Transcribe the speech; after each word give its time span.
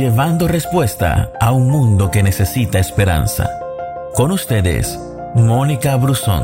llevando 0.00 0.48
respuesta 0.48 1.30
a 1.38 1.52
un 1.52 1.68
mundo 1.68 2.10
que 2.10 2.22
necesita 2.22 2.78
esperanza. 2.78 3.50
Con 4.14 4.32
ustedes, 4.32 4.98
Mónica 5.34 5.94
Brusón. 5.96 6.42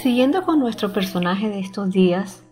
Siguiendo 0.00 0.44
con 0.44 0.60
nuestro 0.60 0.92
personaje 0.92 1.48
de 1.48 1.58
estos 1.58 1.90
días, 1.90 2.44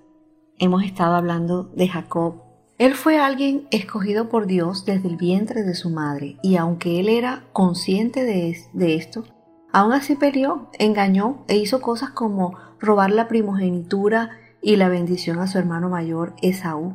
hemos 0.59 0.83
estado 0.83 1.15
hablando 1.15 1.71
de 1.73 1.87
Jacob. 1.87 2.43
Él 2.79 2.95
fue 2.97 3.21
alguien 3.21 3.69
escogido 3.71 4.29
por 4.29 4.49
Dios 4.49 4.85
desde 4.85 5.09
el 5.09 5.17
vientre 5.17 5.63
de 5.63 5.77
su 5.77 5.89
madre 5.91 6.37
y 6.43 6.57
aunque 6.57 6.99
él 6.99 7.09
era 7.09 7.45
consciente 7.53 8.25
de, 8.25 8.97
esto, 8.97 9.25
aún 9.73 9.93
así 9.93 10.17
peleó, 10.17 10.69
engañó 10.79 11.45
e 11.49 11.57
hizo 11.57 11.81
cosas 11.81 12.11
como 12.11 12.57
robar 12.79 13.11
la 13.11 13.29
primogenitura 13.29 14.31
y 14.63 14.77
la 14.77 14.89
bendición 14.89 15.39
a 15.39 15.47
su 15.47 15.59
hermano 15.59 15.89
mayor 15.89 16.35
Esaú. 16.43 16.95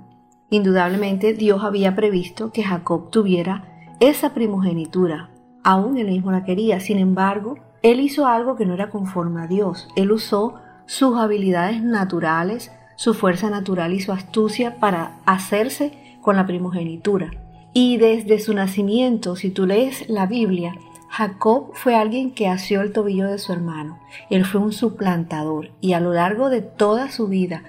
Indudablemente 0.49 1.33
Dios 1.33 1.63
había 1.63 1.95
previsto 1.95 2.51
que 2.51 2.63
Jacob 2.63 3.09
tuviera 3.09 3.95
esa 3.99 4.33
primogenitura, 4.33 5.31
aún 5.63 5.97
él 5.97 6.07
mismo 6.07 6.31
la 6.31 6.43
quería, 6.43 6.79
sin 6.79 6.99
embargo, 6.99 7.55
él 7.81 7.99
hizo 7.99 8.27
algo 8.27 8.55
que 8.55 8.65
no 8.65 8.73
era 8.73 8.89
conforme 8.89 9.41
a 9.41 9.47
Dios, 9.47 9.87
él 9.95 10.11
usó 10.11 10.55
sus 10.85 11.17
habilidades 11.17 11.83
naturales, 11.83 12.71
su 12.95 13.13
fuerza 13.13 13.49
natural 13.49 13.93
y 13.93 13.99
su 13.99 14.11
astucia 14.11 14.79
para 14.79 15.19
hacerse 15.25 16.17
con 16.21 16.35
la 16.35 16.45
primogenitura. 16.45 17.31
Y 17.73 17.97
desde 17.97 18.39
su 18.39 18.53
nacimiento, 18.53 19.35
si 19.35 19.49
tú 19.49 19.65
lees 19.65 20.07
la 20.09 20.27
Biblia, 20.27 20.75
Jacob 21.09 21.71
fue 21.73 21.95
alguien 21.95 22.31
que 22.31 22.47
asió 22.47 22.81
el 22.81 22.91
tobillo 22.91 23.27
de 23.27 23.37
su 23.37 23.53
hermano. 23.53 23.99
Él 24.29 24.45
fue 24.45 24.61
un 24.61 24.73
suplantador 24.73 25.71
y 25.81 25.93
a 25.93 25.99
lo 25.99 26.13
largo 26.13 26.49
de 26.49 26.61
toda 26.61 27.09
su 27.09 27.27
vida, 27.27 27.63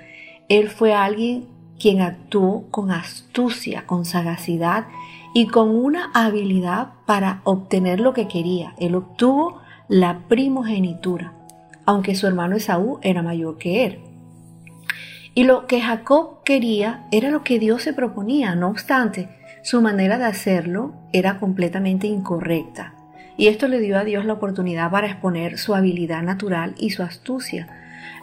él 0.49 0.69
fue 0.69 0.95
alguien 0.95 1.49
quien 1.79 2.01
actuó 2.01 2.67
con 2.71 2.91
astucia, 2.91 3.87
con 3.87 4.05
sagacidad 4.05 4.87
y 5.35 5.49
con 5.49 5.69
una 5.69 6.11
habilidad 6.15 6.93
para 7.05 7.41
obtener 7.45 8.01
lo 8.01 8.13
que 8.15 8.29
quería. 8.29 8.75
Él 8.79 8.95
obtuvo 8.95 9.61
la 9.89 10.21
primogenitura, 10.29 11.35
aunque 11.85 12.15
su 12.15 12.27
hermano 12.27 12.57
Esaú 12.57 12.99
era 13.03 13.23
mayor 13.23 13.59
que 13.59 13.85
él. 13.85 14.01
Y 15.35 15.45
lo 15.45 15.67
que 15.67 15.83
Jacob 15.83 16.43
quería 16.45 17.07
era 17.13 17.31
lo 17.31 17.45
que 17.45 17.59
Dios 17.59 17.83
se 17.83 17.93
proponía, 17.93 18.55
no 18.55 18.69
obstante, 18.69 19.29
su 19.63 19.83
manera 19.83 20.17
de 20.17 20.25
hacerlo 20.25 20.95
era 21.13 21.39
completamente 21.39 22.07
incorrecta. 22.07 22.96
Y 23.37 23.49
esto 23.49 23.69
le 23.69 23.81
dio 23.81 23.99
a 23.99 24.05
Dios 24.05 24.25
la 24.25 24.35
oportunidad 24.35 24.91
para 24.91 25.09
exponer 25.09 25.59
su 25.59 25.75
habilidad 25.75 26.23
natural 26.23 26.75
y 26.79 26.91
su 26.91 27.03
astucia, 27.03 27.69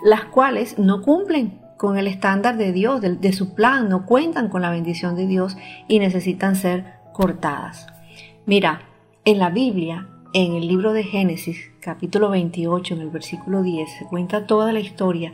las 0.03 0.25
cuales 0.25 0.79
no 0.79 1.01
cumplen 1.01 1.59
con 1.77 1.97
el 1.97 2.07
estándar 2.07 2.57
de 2.57 2.71
Dios, 2.71 3.01
de, 3.01 3.33
su 3.33 3.53
plan, 3.53 3.89
no 3.89 4.05
cuentan 4.05 4.47
con 4.47 4.61
la 4.61 4.71
bendición 4.71 5.15
de 5.15 5.27
Dios 5.27 5.57
y 5.87 5.99
necesitan 5.99 6.55
ser 6.55 6.85
cortadas. 7.11 7.87
Mira, 8.45 8.83
en 9.25 9.37
la 9.37 9.49
Biblia, 9.49 10.07
en 10.33 10.53
el 10.53 10.67
libro 10.67 10.93
de 10.93 11.03
Génesis, 11.03 11.57
capítulo 11.81 12.29
28, 12.29 12.93
en 12.93 13.01
el 13.01 13.09
versículo 13.09 13.63
10, 13.63 13.89
se 13.99 14.05
cuenta 14.05 14.47
toda 14.47 14.71
la 14.71 14.79
historia 14.79 15.33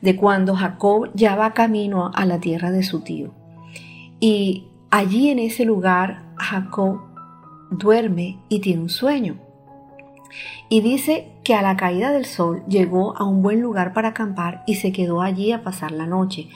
de 0.00 0.16
cuando 0.16 0.54
Jacob 0.54 1.10
ya 1.14 1.36
va 1.36 1.52
camino 1.52 2.10
a 2.14 2.24
la 2.24 2.40
tierra 2.40 2.70
de 2.70 2.82
su 2.82 3.02
tío. 3.02 3.34
Y 4.18 4.68
allí 4.90 5.28
en 5.28 5.38
ese 5.38 5.64
lugar 5.64 6.22
Jacob 6.36 7.09
duerme 7.70 8.38
y 8.48 8.60
tiene 8.60 8.82
un 8.82 8.88
sueño. 8.88 9.36
Y 10.68 10.80
dice 10.80 11.32
que 11.42 11.54
a 11.54 11.62
la 11.62 11.76
caída 11.76 12.12
del 12.12 12.24
sol 12.24 12.62
llegó 12.68 13.16
a 13.16 13.24
un 13.24 13.42
buen 13.42 13.60
lugar 13.60 13.92
para 13.92 14.08
acampar 14.08 14.62
y 14.66 14.76
se 14.76 14.92
quedó 14.92 15.22
allí 15.22 15.52
a 15.52 15.62
pasar 15.62 15.90
la 15.90 16.06
noche. 16.06 16.48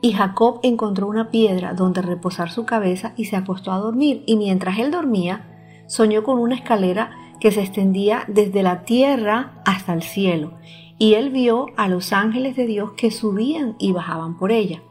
Y 0.00 0.12
Jacob 0.12 0.60
encontró 0.62 1.06
una 1.06 1.30
piedra 1.30 1.74
donde 1.74 2.02
reposar 2.02 2.50
su 2.50 2.64
cabeza 2.64 3.12
y 3.16 3.26
se 3.26 3.36
acostó 3.36 3.72
a 3.72 3.78
dormir. 3.78 4.24
Y 4.26 4.36
mientras 4.36 4.78
él 4.78 4.90
dormía, 4.90 5.84
soñó 5.86 6.24
con 6.24 6.38
una 6.38 6.56
escalera 6.56 7.12
que 7.38 7.52
se 7.52 7.60
extendía 7.60 8.24
desde 8.26 8.62
la 8.62 8.84
tierra 8.84 9.62
hasta 9.64 9.92
el 9.92 10.02
cielo 10.02 10.52
y 11.00 11.14
él 11.14 11.30
vio 11.30 11.68
a 11.78 11.88
los 11.88 12.12
ángeles 12.12 12.56
de 12.56 12.66
Dios 12.66 12.92
que 12.92 13.10
subían 13.10 13.74
y 13.78 13.92
bajaban 13.92 14.36
por 14.36 14.52
ella. 14.52 14.82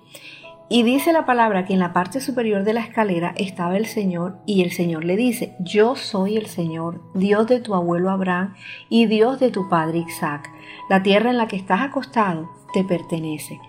Y 0.69 0.83
dice 0.83 1.11
la 1.11 1.25
palabra 1.25 1.65
que 1.65 1.73
en 1.73 1.79
la 1.79 1.93
parte 1.93 2.21
superior 2.21 2.63
de 2.63 2.73
la 2.73 2.81
escalera 2.81 3.33
estaba 3.37 3.75
el 3.75 3.87
Señor 3.87 4.37
y 4.45 4.61
el 4.61 4.71
Señor 4.71 5.03
le 5.03 5.15
dice, 5.17 5.55
yo 5.59 5.95
soy 5.95 6.37
el 6.37 6.45
Señor, 6.45 7.01
Dios 7.15 7.47
de 7.47 7.59
tu 7.59 7.73
abuelo 7.73 8.11
Abraham 8.11 8.53
y 8.87 9.07
Dios 9.07 9.39
de 9.39 9.49
tu 9.49 9.67
padre 9.67 10.05
Isaac. 10.07 10.51
La 10.89 11.01
tierra 11.01 11.31
en 11.31 11.37
la 11.37 11.47
que 11.47 11.55
estás 11.55 11.81
acostado 11.81 12.51
te 12.73 12.83
pertenece. 12.83 13.59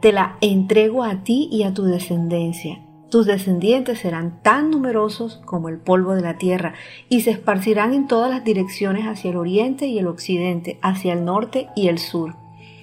Te 0.00 0.12
la 0.12 0.36
entrego 0.40 1.04
a 1.04 1.22
ti 1.22 1.48
y 1.52 1.62
a 1.62 1.72
tu 1.72 1.84
descendencia 1.84 2.80
tus 3.10 3.26
descendientes 3.26 3.98
serán 3.98 4.40
tan 4.42 4.70
numerosos 4.70 5.40
como 5.44 5.68
el 5.68 5.78
polvo 5.78 6.14
de 6.14 6.22
la 6.22 6.38
tierra 6.38 6.74
y 7.08 7.22
se 7.22 7.30
esparcirán 7.30 7.92
en 7.92 8.06
todas 8.06 8.30
las 8.30 8.44
direcciones 8.44 9.04
hacia 9.04 9.30
el 9.30 9.36
oriente 9.36 9.86
y 9.86 9.98
el 9.98 10.06
occidente, 10.06 10.78
hacia 10.80 11.12
el 11.12 11.24
norte 11.24 11.68
y 11.74 11.88
el 11.88 11.98
sur. 11.98 12.36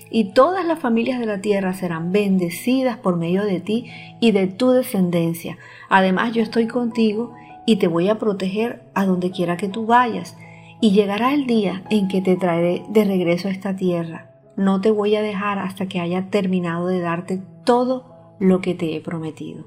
Y 0.09 0.33
todas 0.33 0.65
las 0.65 0.79
familias 0.79 1.19
de 1.19 1.25
la 1.25 1.41
tierra 1.41 1.73
serán 1.73 2.11
bendecidas 2.11 2.97
por 2.97 3.17
medio 3.17 3.43
de 3.43 3.59
ti 3.59 3.85
y 4.19 4.31
de 4.31 4.47
tu 4.47 4.71
descendencia. 4.71 5.57
Además 5.89 6.33
yo 6.33 6.41
estoy 6.41 6.67
contigo 6.67 7.33
y 7.65 7.75
te 7.75 7.87
voy 7.87 8.09
a 8.09 8.17
proteger 8.17 8.83
a 8.93 9.05
donde 9.05 9.31
quiera 9.31 9.57
que 9.57 9.67
tú 9.67 9.85
vayas. 9.85 10.37
Y 10.79 10.91
llegará 10.91 11.33
el 11.33 11.47
día 11.47 11.83
en 11.89 12.07
que 12.07 12.21
te 12.21 12.35
traeré 12.35 12.83
de 12.89 13.03
regreso 13.03 13.47
a 13.47 13.51
esta 13.51 13.75
tierra. 13.75 14.31
No 14.55 14.79
te 14.79 14.91
voy 14.91 15.15
a 15.15 15.21
dejar 15.21 15.59
hasta 15.59 15.87
que 15.87 15.99
haya 15.99 16.29
terminado 16.29 16.87
de 16.87 16.99
darte 16.99 17.41
todo 17.65 18.35
lo 18.39 18.61
que 18.61 18.73
te 18.73 18.95
he 18.95 19.01
prometido. 19.01 19.65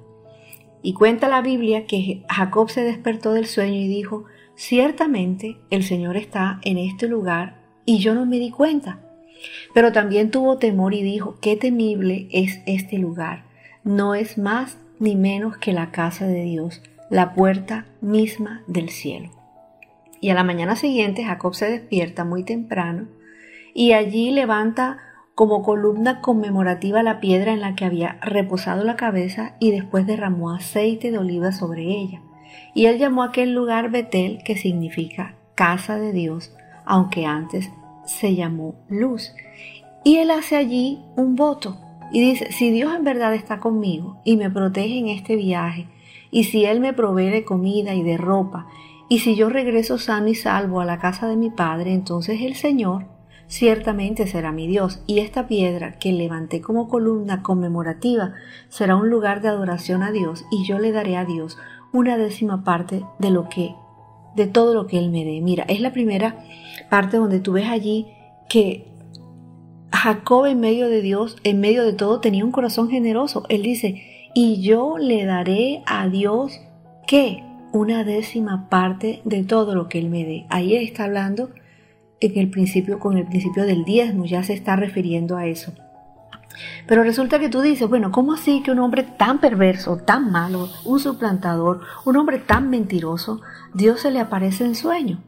Y 0.83 0.95
cuenta 0.95 1.29
la 1.29 1.43
Biblia 1.43 1.87
que 1.87 2.25
Jacob 2.29 2.71
se 2.71 2.83
despertó 2.83 3.33
del 3.33 3.47
sueño 3.47 3.77
y 3.77 3.89
dijo, 3.89 4.25
ciertamente 4.55 5.59
el 5.71 5.85
Señor 5.85 6.17
está 6.17 6.61
en 6.65 6.79
este 6.79 7.07
lugar 7.07 7.61
y 7.85 7.99
yo 7.99 8.15
no 8.15 8.25
me 8.25 8.39
di 8.39 8.51
cuenta. 8.51 9.01
Pero 9.75 9.93
también 9.93 10.31
tuvo 10.31 10.59
temor 10.59 10.95
y 10.95 11.03
dijo, 11.03 11.37
qué 11.41 11.57
temible 11.57 12.29
es 12.31 12.61
este 12.67 12.99
lugar. 12.99 13.45
No 13.85 14.15
es 14.15 14.39
más 14.39 14.79
ni 14.99 15.17
menos 15.17 15.57
que 15.57 15.73
la 15.73 15.91
casa 15.91 16.27
de 16.27 16.43
Dios, 16.43 16.83
la 17.09 17.35
puerta 17.35 17.87
misma 18.01 18.63
del 18.67 18.91
cielo. 18.91 19.31
Y 20.21 20.31
a 20.31 20.35
la 20.35 20.45
mañana 20.45 20.77
siguiente 20.77 21.25
Jacob 21.25 21.55
se 21.55 21.71
despierta 21.71 22.25
muy 22.25 22.45
temprano 22.45 23.09
y 23.73 23.93
allí 23.93 24.31
levanta 24.31 24.99
como 25.35 25.63
columna 25.63 26.21
conmemorativa 26.21 27.03
la 27.03 27.21
piedra 27.21 27.53
en 27.53 27.61
la 27.61 27.75
que 27.75 27.87
había 27.87 28.19
reposado 28.21 28.85
la 28.85 28.97
cabeza 28.97 29.55
y 29.59 29.71
después 29.71 30.07
derramó 30.07 30.51
aceite 30.51 31.11
de 31.11 31.17
oliva 31.17 31.53
sobre 31.53 31.85
ella. 31.85 32.21
Y 32.75 32.87
él 32.87 32.99
llamó 32.99 33.23
a 33.23 33.29
aquel 33.29 33.55
lugar 33.55 33.91
Betel, 33.91 34.43
que 34.45 34.57
significa 34.57 35.35
casa 35.55 35.99
de 35.99 36.13
Dios, 36.13 36.55
aunque 36.85 37.25
antes 37.25 37.71
se 38.05 38.35
llamó 38.35 38.75
luz. 38.89 39.33
Y 40.05 40.17
él 40.17 40.31
hace 40.31 40.57
allí 40.57 41.01
un 41.17 41.37
voto 41.37 41.79
y 42.13 42.21
dice, 42.21 42.51
si 42.53 42.71
Dios 42.71 42.95
en 42.95 43.05
verdad 43.05 43.35
está 43.35 43.61
conmigo 43.61 44.21
y 44.25 44.37
me 44.37 44.51
protege 44.51 44.99
en 44.99 45.09
este 45.09 45.37
viaje, 45.37 45.89
y 46.31 46.45
si 46.45 46.65
Él 46.65 46.81
me 46.81 46.93
provee 46.93 47.31
de 47.31 47.45
comida 47.45 47.95
y 47.95 48.03
de 48.03 48.17
ropa, 48.17 48.67
y 49.09 49.21
si 49.21 49.35
yo 49.35 49.49
regreso 49.49 49.99
sano 49.99 50.29
y 50.29 50.35
salvo 50.35 50.81
a 50.81 50.85
la 50.85 50.99
casa 50.99 51.29
de 51.29 51.37
mi 51.37 51.51
Padre, 51.51 51.93
entonces 51.93 52.41
el 52.43 52.55
Señor 52.55 53.07
ciertamente 53.49 54.29
será 54.29 54.53
mi 54.53 54.69
Dios, 54.69 55.03
y 55.07 55.19
esta 55.19 55.49
piedra 55.49 55.99
que 55.99 56.13
levanté 56.13 56.61
como 56.61 56.89
columna 56.89 57.43
conmemorativa 57.43 58.35
será 58.69 58.95
un 58.95 59.11
lugar 59.11 59.41
de 59.41 59.49
adoración 59.49 60.03
a 60.03 60.13
Dios, 60.13 60.45
y 60.53 60.65
yo 60.65 60.79
le 60.79 60.93
daré 60.93 61.17
a 61.17 61.25
Dios 61.25 61.59
una 61.93 62.17
décima 62.17 62.63
parte 62.63 63.05
de 63.19 63.31
lo 63.31 63.49
que, 63.49 63.75
de 64.35 64.47
todo 64.47 64.75
lo 64.75 64.87
que 64.87 64.99
Él 64.99 65.11
me 65.11 65.25
dé. 65.25 65.41
Mira, 65.41 65.65
es 65.69 65.81
la 65.81 65.93
primera 65.93 66.45
parte 66.89 67.17
donde 67.17 67.41
tú 67.41 67.53
ves 67.53 67.69
allí 67.69 68.07
que 68.49 68.87
Jacob 69.93 70.47
en 70.47 70.61
medio 70.61 70.89
de 70.89 71.03
Dios, 71.03 71.37
en 71.45 71.61
medio 71.61 71.85
de 71.85 71.93
todo, 71.93 72.21
tenía 72.21 72.45
un 72.45 72.53
corazón 72.53 72.91
generoso. 72.91 73.45
Él 73.49 73.63
dice, 73.63 74.03
y 74.35 74.61
yo 74.63 74.99
le 74.99 75.25
daré 75.25 75.83
a 75.87 76.09
Dios, 76.09 76.61
¿qué? 77.07 77.43
Una 77.73 78.05
décima 78.05 78.69
parte 78.69 79.21
de 79.25 79.45
todo 79.45 79.75
lo 79.75 79.89
que 79.89 79.99
Él 79.99 80.09
me 80.09 80.25
dé. 80.25 80.47
Ahí 80.49 80.75
está 80.77 81.05
hablando 81.05 81.51
en 82.21 82.39
el 82.39 82.51
principio 82.51 82.99
con 82.99 83.17
el 83.17 83.27
principio 83.27 83.65
del 83.65 83.85
diezmo, 83.85 84.27
ya 84.27 84.43
se 84.43 84.53
está 84.53 84.77
refiriendo 84.77 85.37
a 85.37 85.47
eso. 85.47 85.73
Pero 86.87 87.03
resulta 87.03 87.39
que 87.39 87.49
tú 87.49 87.61
dices, 87.61 87.89
bueno, 87.89 88.11
¿cómo 88.11 88.35
así 88.35 88.63
que 88.63 88.71
un 88.71 88.79
hombre 88.79 89.03
tan 89.03 89.39
perverso, 89.39 89.97
tan 89.99 90.31
malo, 90.31 90.69
un 90.85 91.01
suplantador, 91.01 91.81
un 92.05 92.17
hombre 92.17 92.39
tan 92.39 92.71
mentiroso, 92.71 93.41
Dios 93.75 94.01
se 94.01 94.11
le 94.11 94.21
aparece 94.21 94.65
en 94.65 94.75
sueño? 94.75 95.23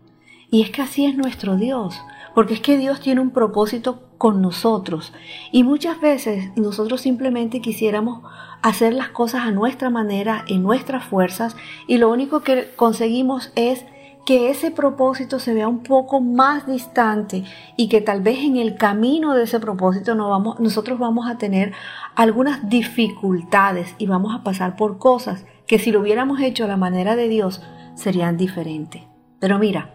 Y 0.51 0.63
es 0.63 0.71
que 0.71 0.83
así 0.83 1.07
es 1.07 1.17
nuestro 1.17 1.57
Dios, 1.57 2.01
porque 2.35 2.55
es 2.55 2.61
que 2.61 2.77
Dios 2.77 3.01
tiene 3.01 3.21
un 3.21 3.31
propósito 3.31 4.03
con 4.19 4.43
nosotros. 4.43 5.13
Y 5.51 5.65
muchas 5.65 6.01
veces 6.01 6.51
nosotros 6.57 7.01
simplemente 7.01 7.61
quisiéramos 7.61 8.23
hacer 8.63 8.93
las 8.93 9.09
cosas 9.09 9.43
a 9.43 9.51
nuestra 9.51 9.91
manera, 9.91 10.45
en 10.47 10.63
nuestras 10.63 11.05
fuerzas, 11.05 11.57
y 11.87 11.99
lo 11.99 12.11
único 12.11 12.43
que 12.43 12.71
conseguimos 12.77 13.51
es 13.57 13.85
que 14.25 14.51
ese 14.51 14.71
propósito 14.71 15.39
se 15.39 15.53
vea 15.53 15.69
un 15.69 15.83
poco 15.83 16.21
más 16.21 16.67
distante 16.67 17.45
y 17.77 17.89
que 17.89 18.01
tal 18.01 18.21
vez 18.21 18.39
en 18.39 18.57
el 18.57 18.77
camino 18.77 19.35
de 19.35 19.45
ese 19.45 19.59
propósito 19.59 20.17
vamos, 20.17 20.61
nosotros 20.61 20.99
vamos 20.99 21.29
a 21.29 21.39
tener 21.39 21.73
algunas 22.15 22.69
dificultades 22.69 23.95
y 23.99 24.07
vamos 24.07 24.35
a 24.35 24.45
pasar 24.45 24.77
por 24.77 24.99
cosas 24.99 25.45
que 25.67 25.79
si 25.79 25.91
lo 25.91 26.01
hubiéramos 26.01 26.41
hecho 26.41 26.65
a 26.65 26.69
la 26.69 26.77
manera 26.77 27.17
de 27.17 27.29
Dios 27.29 27.63
serían 27.95 28.37
diferentes. 28.37 29.03
Pero 29.41 29.59
mira, 29.59 29.91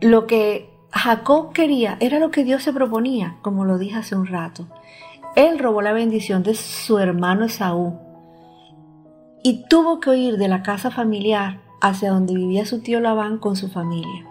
lo 0.00 0.26
que 0.26 0.70
Jacob 0.92 1.52
quería 1.52 1.98
era 2.00 2.18
lo 2.18 2.30
que 2.30 2.44
Dios 2.44 2.62
se 2.62 2.72
proponía, 2.72 3.36
como 3.42 3.64
lo 3.64 3.76
dije 3.76 3.96
hace 3.96 4.16
un 4.16 4.26
rato. 4.26 4.66
Él 5.34 5.58
robó 5.58 5.82
la 5.82 5.92
bendición 5.92 6.42
de 6.42 6.54
su 6.54 6.98
hermano 6.98 7.44
Esaú 7.44 7.98
y 9.42 9.64
tuvo 9.68 10.00
que 10.00 10.10
huir 10.10 10.38
de 10.38 10.48
la 10.48 10.62
casa 10.62 10.90
familiar 10.90 11.65
hacia 11.80 12.10
donde 12.10 12.34
vivía 12.34 12.66
su 12.66 12.80
tío 12.80 13.00
Labán 13.00 13.38
con 13.38 13.56
su 13.56 13.68
familia. 13.68 14.26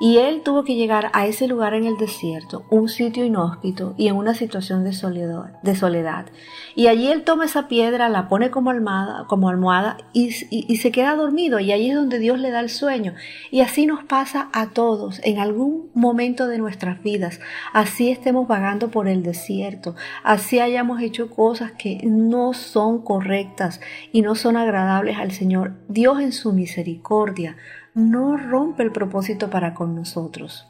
Y 0.00 0.18
él 0.18 0.42
tuvo 0.42 0.64
que 0.64 0.76
llegar 0.76 1.10
a 1.12 1.26
ese 1.26 1.48
lugar 1.48 1.74
en 1.74 1.84
el 1.84 1.96
desierto, 1.96 2.64
un 2.70 2.88
sitio 2.88 3.24
inhóspito 3.24 3.94
y 3.96 4.08
en 4.08 4.16
una 4.16 4.34
situación 4.34 4.84
de 4.84 4.92
soledad. 4.92 6.26
Y 6.74 6.86
allí 6.86 7.10
él 7.10 7.24
toma 7.24 7.46
esa 7.46 7.66
piedra, 7.66 8.08
la 8.08 8.28
pone 8.28 8.50
como 8.50 8.70
almohada, 8.70 9.26
como 9.26 9.48
almohada 9.48 9.96
y, 10.12 10.30
y 10.50 10.76
se 10.76 10.92
queda 10.92 11.16
dormido. 11.16 11.58
Y 11.58 11.72
allí 11.72 11.90
es 11.90 11.96
donde 11.96 12.18
Dios 12.18 12.38
le 12.38 12.50
da 12.50 12.60
el 12.60 12.70
sueño. 12.70 13.14
Y 13.50 13.60
así 13.60 13.86
nos 13.86 14.04
pasa 14.04 14.48
a 14.52 14.70
todos 14.70 15.20
en 15.24 15.38
algún 15.38 15.90
momento 15.94 16.46
de 16.46 16.58
nuestras 16.58 17.02
vidas. 17.02 17.40
Así 17.72 18.10
estemos 18.10 18.46
vagando 18.46 18.90
por 18.90 19.08
el 19.08 19.22
desierto. 19.22 19.96
Así 20.22 20.60
hayamos 20.60 21.00
hecho 21.02 21.30
cosas 21.30 21.72
que 21.72 22.00
no 22.04 22.52
son 22.52 23.02
correctas 23.02 23.80
y 24.12 24.22
no 24.22 24.34
son 24.34 24.56
agradables 24.56 25.18
al 25.18 25.32
Señor. 25.32 25.72
Dios 25.88 26.20
en 26.20 26.32
su 26.32 26.52
misericordia 26.52 27.56
no 27.94 28.36
rompe 28.36 28.82
el 28.82 28.92
propósito 28.92 29.50
para 29.50 29.74
con 29.74 29.94
nosotros. 29.94 30.68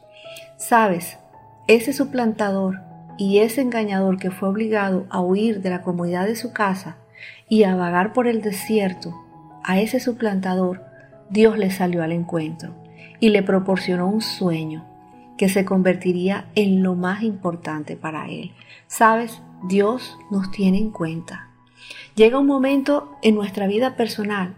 Sabes, 0.56 1.18
ese 1.66 1.92
suplantador 1.92 2.80
y 3.18 3.38
ese 3.38 3.60
engañador 3.60 4.18
que 4.18 4.30
fue 4.30 4.48
obligado 4.48 5.06
a 5.10 5.20
huir 5.20 5.60
de 5.60 5.70
la 5.70 5.82
comodidad 5.82 6.26
de 6.26 6.36
su 6.36 6.52
casa 6.52 6.96
y 7.48 7.64
a 7.64 7.74
vagar 7.74 8.12
por 8.12 8.26
el 8.26 8.42
desierto, 8.42 9.14
a 9.64 9.80
ese 9.80 10.00
suplantador 10.00 10.84
Dios 11.30 11.58
le 11.58 11.70
salió 11.70 12.02
al 12.02 12.12
encuentro 12.12 12.74
y 13.20 13.28
le 13.30 13.42
proporcionó 13.42 14.08
un 14.08 14.20
sueño 14.20 14.84
que 15.36 15.48
se 15.48 15.64
convertiría 15.64 16.46
en 16.54 16.82
lo 16.82 16.94
más 16.94 17.22
importante 17.22 17.96
para 17.96 18.28
él. 18.28 18.52
Sabes, 18.86 19.42
Dios 19.68 20.18
nos 20.30 20.50
tiene 20.50 20.78
en 20.78 20.90
cuenta. 20.90 21.48
Llega 22.14 22.38
un 22.38 22.46
momento 22.46 23.16
en 23.22 23.34
nuestra 23.34 23.66
vida 23.66 23.96
personal 23.96 24.54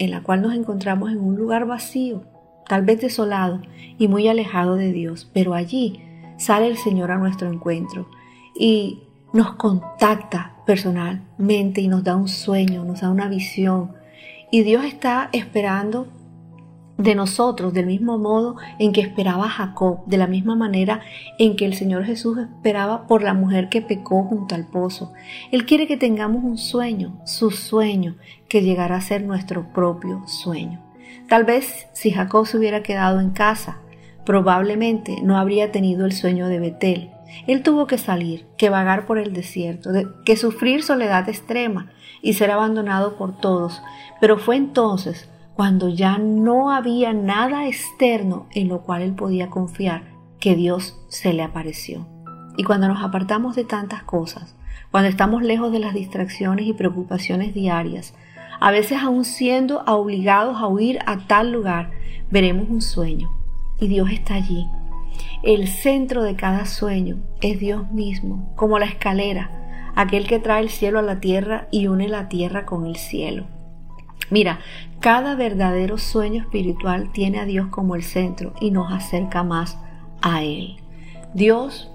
en 0.00 0.10
la 0.10 0.22
cual 0.22 0.40
nos 0.40 0.54
encontramos 0.54 1.12
en 1.12 1.20
un 1.20 1.36
lugar 1.36 1.66
vacío, 1.66 2.22
tal 2.66 2.82
vez 2.82 3.00
desolado 3.02 3.60
y 3.98 4.08
muy 4.08 4.26
alejado 4.28 4.76
de 4.76 4.92
Dios, 4.92 5.30
pero 5.32 5.52
allí 5.52 6.00
sale 6.38 6.68
el 6.68 6.78
Señor 6.78 7.10
a 7.10 7.18
nuestro 7.18 7.52
encuentro 7.52 8.08
y 8.58 9.02
nos 9.34 9.52
contacta 9.56 10.54
personalmente 10.64 11.82
y 11.82 11.88
nos 11.88 12.02
da 12.02 12.16
un 12.16 12.28
sueño, 12.28 12.82
nos 12.82 13.02
da 13.02 13.10
una 13.10 13.28
visión. 13.28 13.92
Y 14.50 14.62
Dios 14.62 14.84
está 14.84 15.28
esperando 15.32 16.08
de 17.02 17.14
nosotros 17.14 17.72
del 17.72 17.86
mismo 17.86 18.18
modo 18.18 18.56
en 18.78 18.92
que 18.92 19.00
esperaba 19.00 19.48
Jacob, 19.48 20.04
de 20.06 20.18
la 20.18 20.26
misma 20.26 20.54
manera 20.54 21.00
en 21.38 21.56
que 21.56 21.64
el 21.64 21.74
Señor 21.74 22.04
Jesús 22.04 22.38
esperaba 22.38 23.06
por 23.06 23.22
la 23.22 23.34
mujer 23.34 23.68
que 23.68 23.82
pecó 23.82 24.24
junto 24.24 24.54
al 24.54 24.66
pozo. 24.66 25.12
Él 25.50 25.66
quiere 25.66 25.86
que 25.86 25.96
tengamos 25.96 26.44
un 26.44 26.58
sueño, 26.58 27.20
su 27.24 27.50
sueño, 27.50 28.16
que 28.48 28.62
llegará 28.62 28.96
a 28.96 29.00
ser 29.00 29.22
nuestro 29.22 29.72
propio 29.72 30.22
sueño. 30.26 30.80
Tal 31.28 31.44
vez 31.44 31.88
si 31.92 32.10
Jacob 32.10 32.46
se 32.46 32.58
hubiera 32.58 32.82
quedado 32.82 33.20
en 33.20 33.30
casa, 33.30 33.78
probablemente 34.24 35.22
no 35.22 35.38
habría 35.38 35.72
tenido 35.72 36.04
el 36.04 36.12
sueño 36.12 36.48
de 36.48 36.60
Betel. 36.60 37.10
Él 37.46 37.62
tuvo 37.62 37.86
que 37.86 37.98
salir, 37.98 38.46
que 38.56 38.70
vagar 38.70 39.06
por 39.06 39.18
el 39.18 39.32
desierto, 39.32 39.90
que 40.24 40.36
sufrir 40.36 40.82
soledad 40.82 41.28
extrema 41.28 41.90
y 42.22 42.34
ser 42.34 42.50
abandonado 42.50 43.16
por 43.16 43.36
todos. 43.36 43.82
Pero 44.20 44.38
fue 44.38 44.56
entonces 44.56 45.28
cuando 45.60 45.90
ya 45.90 46.16
no 46.16 46.70
había 46.70 47.12
nada 47.12 47.66
externo 47.66 48.46
en 48.52 48.68
lo 48.68 48.80
cual 48.80 49.02
él 49.02 49.12
podía 49.12 49.50
confiar, 49.50 50.04
que 50.38 50.56
Dios 50.56 50.98
se 51.08 51.34
le 51.34 51.42
apareció. 51.42 52.06
Y 52.56 52.64
cuando 52.64 52.88
nos 52.88 53.04
apartamos 53.04 53.56
de 53.56 53.64
tantas 53.64 54.02
cosas, 54.04 54.56
cuando 54.90 55.10
estamos 55.10 55.42
lejos 55.42 55.70
de 55.70 55.78
las 55.78 55.92
distracciones 55.92 56.66
y 56.66 56.72
preocupaciones 56.72 57.52
diarias, 57.52 58.14
a 58.58 58.70
veces 58.70 59.02
aún 59.02 59.26
siendo 59.26 59.80
obligados 59.80 60.56
a 60.56 60.66
huir 60.66 60.98
a 61.04 61.26
tal 61.26 61.52
lugar, 61.52 61.90
veremos 62.30 62.70
un 62.70 62.80
sueño 62.80 63.30
y 63.78 63.88
Dios 63.88 64.08
está 64.10 64.36
allí. 64.36 64.66
El 65.42 65.68
centro 65.68 66.22
de 66.22 66.36
cada 66.36 66.64
sueño 66.64 67.18
es 67.42 67.60
Dios 67.60 67.92
mismo, 67.92 68.50
como 68.56 68.78
la 68.78 68.86
escalera, 68.86 69.90
aquel 69.94 70.26
que 70.26 70.38
trae 70.38 70.62
el 70.62 70.70
cielo 70.70 71.00
a 71.00 71.02
la 71.02 71.20
tierra 71.20 71.68
y 71.70 71.86
une 71.86 72.08
la 72.08 72.30
tierra 72.30 72.64
con 72.64 72.86
el 72.86 72.96
cielo. 72.96 73.44
Mira, 74.30 74.60
cada 75.00 75.34
verdadero 75.34 75.96
sueño 75.98 76.42
espiritual 76.42 77.10
tiene 77.10 77.40
a 77.40 77.46
Dios 77.46 77.68
como 77.68 77.94
el 77.94 78.02
centro 78.02 78.52
y 78.60 78.70
nos 78.70 78.92
acerca 78.92 79.42
más 79.42 79.78
a 80.20 80.42
Él. 80.42 80.76
Dios 81.32 81.90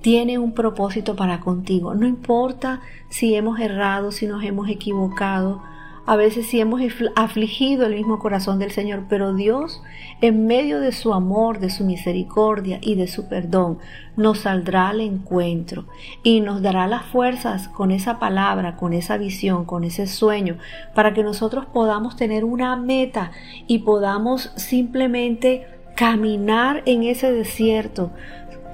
tiene 0.00 0.38
un 0.38 0.52
propósito 0.52 1.16
para 1.16 1.40
contigo. 1.40 1.94
No 1.94 2.06
importa 2.06 2.80
si 3.08 3.34
hemos 3.34 3.58
errado, 3.58 4.12
si 4.12 4.26
nos 4.26 4.44
hemos 4.44 4.68
equivocado, 4.68 5.62
a 6.06 6.16
veces 6.16 6.46
sí 6.46 6.60
hemos 6.60 6.82
afligido 7.16 7.86
el 7.86 7.94
mismo 7.94 8.18
corazón 8.18 8.58
del 8.58 8.70
Señor, 8.70 9.04
pero 9.08 9.34
Dios, 9.34 9.82
en 10.20 10.46
medio 10.46 10.80
de 10.80 10.92
su 10.92 11.14
amor, 11.14 11.60
de 11.60 11.70
su 11.70 11.84
misericordia 11.84 12.78
y 12.82 12.94
de 12.94 13.08
su 13.08 13.28
perdón, 13.28 13.78
nos 14.16 14.40
saldrá 14.40 14.90
al 14.90 15.00
encuentro 15.00 15.86
y 16.22 16.40
nos 16.40 16.60
dará 16.60 16.86
las 16.86 17.06
fuerzas 17.06 17.68
con 17.68 17.90
esa 17.90 18.18
palabra, 18.18 18.76
con 18.76 18.92
esa 18.92 19.16
visión, 19.16 19.64
con 19.64 19.82
ese 19.84 20.06
sueño, 20.06 20.58
para 20.94 21.14
que 21.14 21.22
nosotros 21.22 21.64
podamos 21.66 22.16
tener 22.16 22.44
una 22.44 22.76
meta 22.76 23.32
y 23.66 23.78
podamos 23.78 24.52
simplemente 24.56 25.66
caminar 25.96 26.82
en 26.86 27.04
ese 27.04 27.32
desierto 27.32 28.10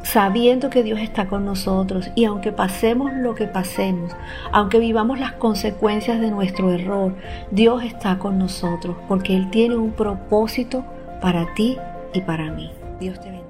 sabiendo 0.02 0.70
que 0.70 0.82
Dios 0.82 1.00
está 1.00 1.26
con 1.26 1.44
nosotros 1.44 2.11
y 2.14 2.25
aunque 2.25 2.52
pasemos 2.52 3.12
lo 3.12 3.35
que 3.35 3.47
pasemos, 3.47 4.12
aunque 4.52 4.79
vivamos 4.79 5.19
las 5.19 5.32
consecuencias 5.32 6.20
de 6.20 6.31
nuestro 6.31 6.73
error, 6.73 7.14
Dios 7.50 7.85
está 7.85 8.19
con 8.19 8.38
nosotros 8.38 8.97
porque 9.08 9.37
Él 9.37 9.50
tiene 9.50 9.76
un 9.76 9.93
propósito 9.93 10.85
para 11.20 11.55
ti 11.55 11.76
y 12.12 12.20
para 12.20 12.50
mí. 12.50 12.71
Dios 12.99 13.21
te 13.21 13.30
bendiga. 13.30 13.40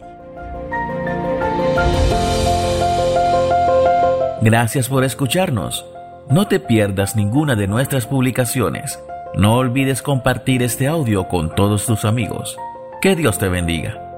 Gracias 4.42 4.88
por 4.88 5.04
escucharnos. 5.04 5.84
No 6.28 6.46
te 6.46 6.60
pierdas 6.60 7.16
ninguna 7.16 7.56
de 7.56 7.66
nuestras 7.66 8.06
publicaciones. 8.06 9.02
No 9.34 9.56
olvides 9.56 10.02
compartir 10.02 10.62
este 10.62 10.86
audio 10.86 11.28
con 11.28 11.54
todos 11.54 11.86
tus 11.86 12.04
amigos. 12.04 12.56
Que 13.00 13.16
Dios 13.16 13.38
te 13.38 13.48
bendiga. 13.48 14.09